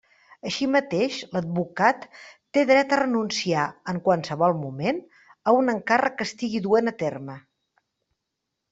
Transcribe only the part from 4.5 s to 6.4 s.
moment, a un encàrrec que